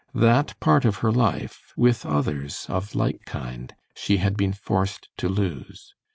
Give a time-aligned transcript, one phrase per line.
[0.15, 5.29] That part of her life, with others of like kind, she had been forced to
[5.29, 5.93] lose.